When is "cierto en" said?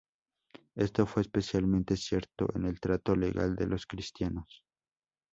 1.95-2.65